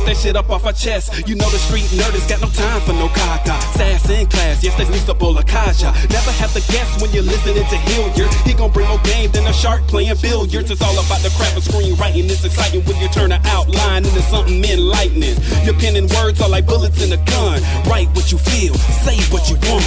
That 0.09 0.17
shit 0.17 0.37
up 0.37 0.49
off 0.49 0.65
our 0.65 0.73
chest. 0.73 1.29
You 1.29 1.35
know 1.37 1.45
the 1.53 1.61
street 1.61 1.85
nerd 1.93 2.17
has 2.17 2.25
got 2.25 2.41
no 2.41 2.49
time 2.49 2.81
for 2.88 2.97
no 2.97 3.12
caca. 3.12 3.61
Sass 3.77 4.09
in 4.09 4.27
class, 4.27 4.65
yes 4.65 4.73
that's 4.73 4.88
Mr. 4.88 5.12
Bolekaja. 5.12 5.93
Never 6.09 6.33
have 6.33 6.49
to 6.57 6.65
guess 6.73 6.88
when 6.97 7.12
you're 7.12 7.29
listening 7.29 7.69
to 7.69 7.77
Hilliard. 7.77 8.33
He 8.49 8.55
gon' 8.55 8.73
bring 8.73 8.88
more 8.88 8.97
game 9.05 9.31
than 9.33 9.45
a 9.45 9.53
shark 9.53 9.83
playing 9.85 10.17
billiards. 10.23 10.71
It's 10.71 10.81
all 10.81 10.97
about 10.97 11.21
the 11.21 11.29
craft 11.37 11.59
of 11.59 11.65
screenwriting. 11.65 12.25
It's 12.25 12.43
exciting 12.43 12.88
when 12.88 12.97
you 12.97 13.09
turn 13.09 13.33
an 13.33 13.45
outline 13.53 14.07
into 14.09 14.23
something 14.33 14.65
enlightening. 14.65 15.37
Your 15.69 15.77
pen 15.77 15.95
and 15.95 16.09
words 16.17 16.41
are 16.41 16.49
like 16.49 16.65
bullets 16.65 17.05
in 17.05 17.12
a 17.12 17.21
gun. 17.29 17.61
Write 17.85 18.09
what 18.17 18.33
you 18.33 18.38
feel, 18.38 18.73
say 19.05 19.21
what 19.29 19.45
you 19.53 19.61
want. 19.69 19.85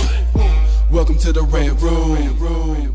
Welcome 0.91 1.17
to 1.17 1.33
the 1.33 1.41
Red 1.41 1.81
Room. 1.81 2.90